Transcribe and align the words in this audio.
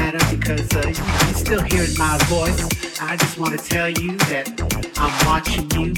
matter 0.00 0.36
because 0.36 0.68
uh, 0.74 0.82
you're 0.86 1.40
still 1.44 1.62
hearing 1.62 1.96
my 1.98 2.16
voice. 2.24 2.60
I 3.00 3.16
just 3.16 3.38
want 3.38 3.58
to 3.58 3.62
tell 3.62 3.90
you 3.90 4.16
that 4.32 4.48
I'm 4.96 5.14
watching 5.28 5.68
you 5.76 5.92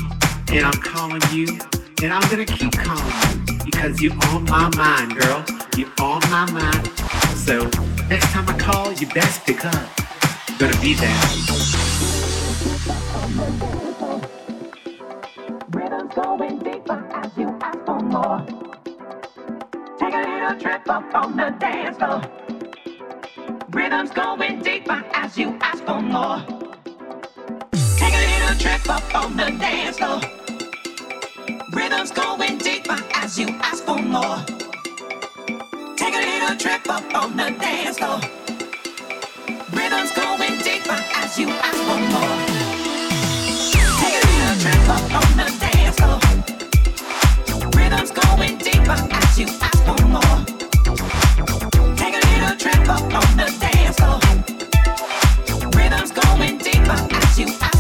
and 0.54 0.66
I'm 0.66 0.80
calling 0.82 1.22
you 1.30 1.46
and 2.02 2.12
I'm 2.12 2.26
going 2.30 2.44
to 2.44 2.52
keep 2.52 2.72
calling 2.72 3.14
you 3.46 3.58
because 3.64 4.02
you're 4.02 4.18
on 4.34 4.44
my 4.44 4.68
mind, 4.76 5.16
girl. 5.16 5.44
You're 5.76 5.94
on 6.00 6.20
my 6.30 6.50
mind. 6.50 6.86
So 7.46 7.70
next 8.08 8.26
time 8.32 8.48
I 8.48 8.58
call, 8.58 8.92
you 8.94 9.06
best 9.08 9.46
pick 9.46 9.64
up. 9.64 9.88
You're 10.48 10.58
going 10.58 10.72
to 10.72 10.80
be 10.80 10.94
there. 10.94 11.22
Going 16.14 16.58
deeper 16.58 17.08
as 17.14 17.30
you 17.38 17.48
ask 17.62 17.78
for 17.86 17.98
more. 18.00 18.44
Take 19.98 20.12
a 20.12 20.18
little 20.18 20.60
trip 20.60 20.86
up 20.90 21.14
on 21.14 21.38
the 21.38 21.56
dance 21.58 21.96
floor. 21.96 22.41
Rhythm's 23.74 24.10
going 24.10 24.62
deeper 24.62 25.02
as 25.14 25.38
you 25.38 25.56
ask 25.62 25.82
for 25.84 26.02
more. 26.02 26.40
Take 27.96 28.12
a 28.12 28.18
little 28.18 28.58
trip 28.58 28.86
up 28.90 29.14
on 29.14 29.34
the 29.34 29.46
dance 29.58 29.96
floor. 29.96 30.20
Rhythm's 31.72 32.10
going 32.10 32.58
deeper 32.58 32.98
as 33.14 33.38
you 33.38 33.48
ask 33.48 33.82
for 33.84 33.96
more. 33.96 34.44
Take 35.96 36.14
a 36.14 36.18
little 36.18 36.56
trip 36.58 36.86
up 36.90 37.14
on 37.14 37.34
the 37.34 37.50
dance 37.58 37.96
floor. 37.96 38.20
Rhythm's 39.72 40.12
going 40.12 40.58
deeper 40.58 40.98
as 41.16 41.38
you 41.38 41.48
ask 41.48 41.78
for 41.88 42.00
more. 42.12 42.36
Take 44.02 44.16
a 44.20 44.26
little 44.28 44.56
trip 44.60 44.88
up 44.96 45.14
on 45.16 45.28
the 45.40 45.48
dance 45.60 45.96
floor. 45.96 46.20
Rhythm's 47.72 48.10
going 48.10 48.58
deeper 48.58 48.98
as 49.12 49.38
you 49.38 49.46
ask 49.46 49.82
for 49.86 50.06
more. 50.08 50.61
Trip 52.58 52.88
up 52.88 53.02
on 53.02 53.36
the 53.36 53.50
dance 53.60 53.96
floor. 53.96 54.20
Rhythm's 55.70 56.12
going 56.12 56.58
deeper 56.58 56.92
as 57.16 57.38
you. 57.38 57.71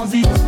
Transit. 0.00 0.39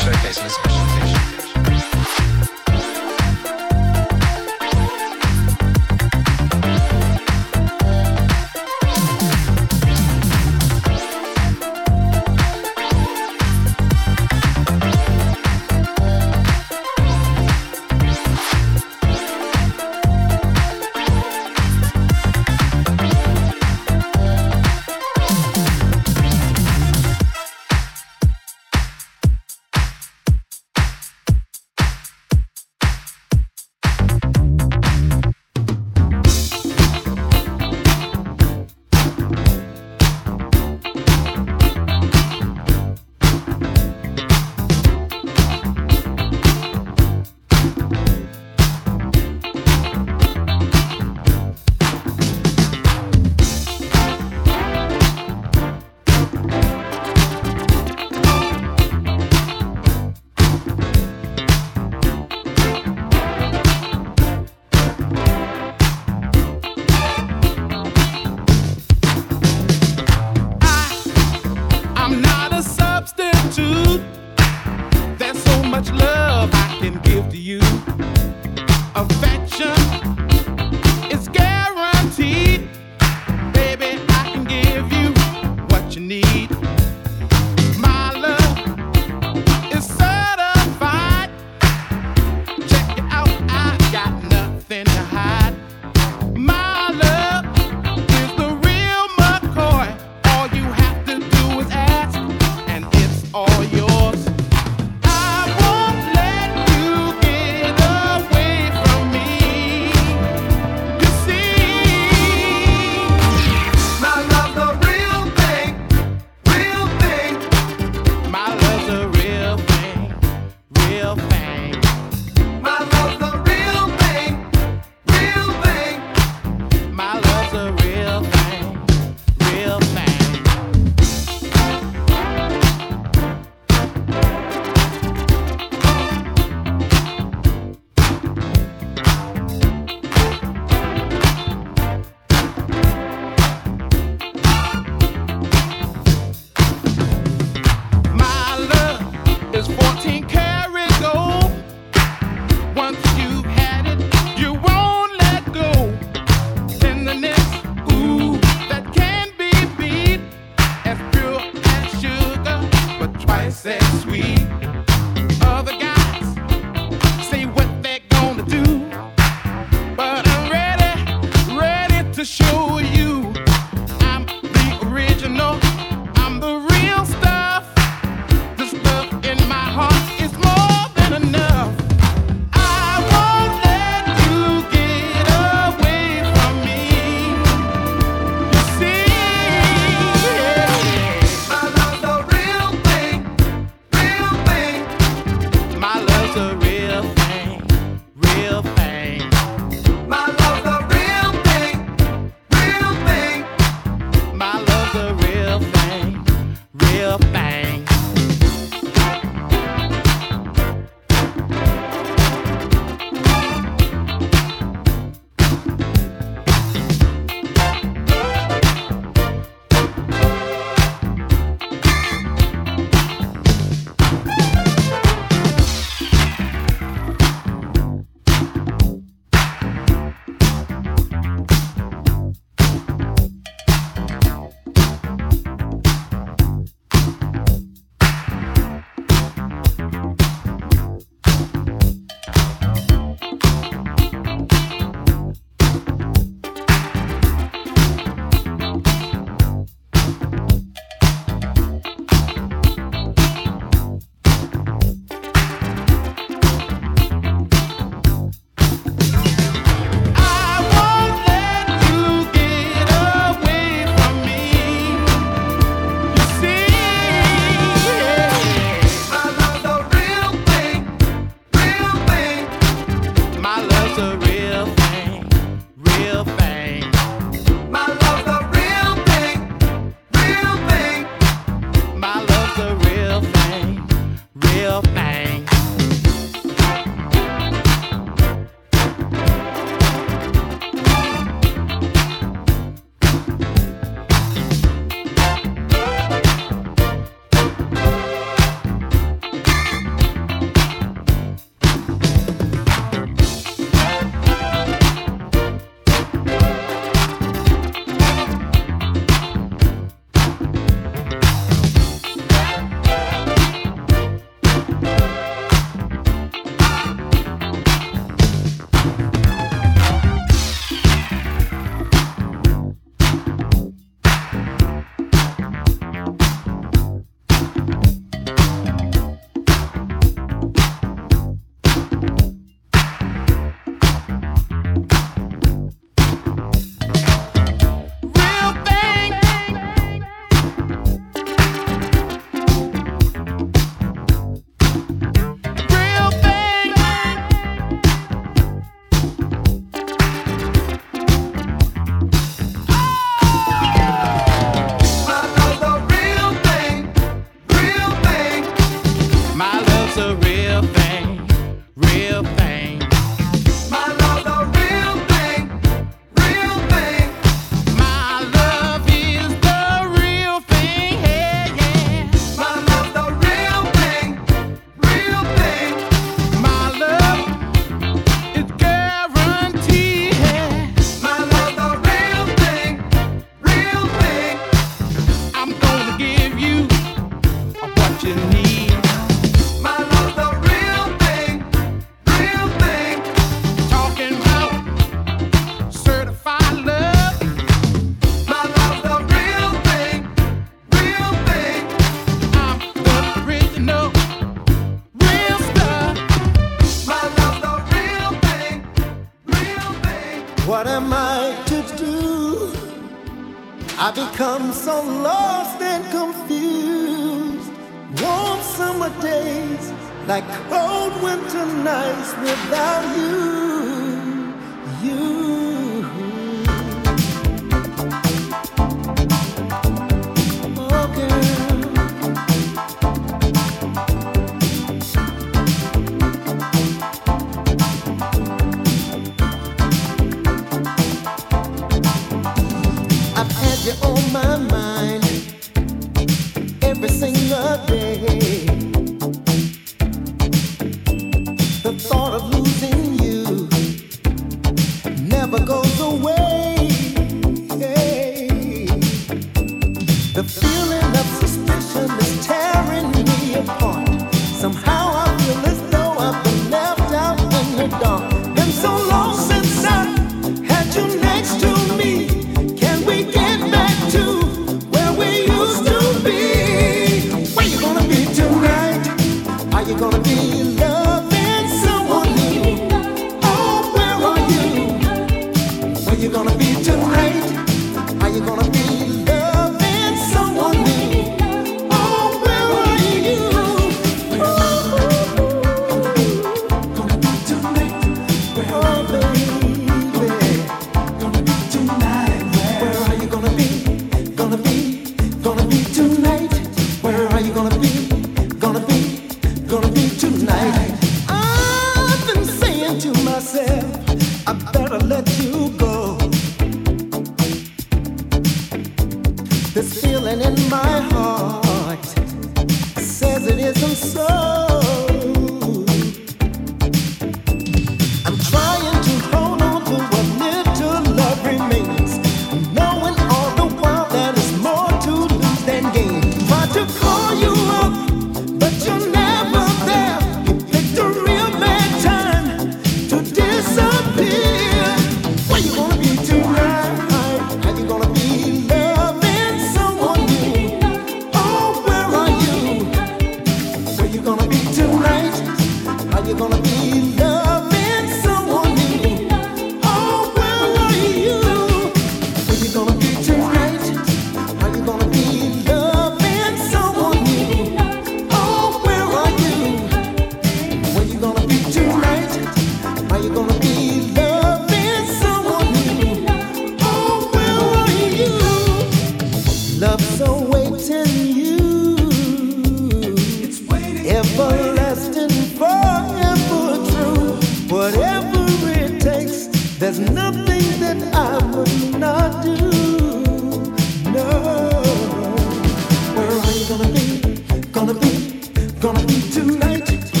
Be 599.41 600.00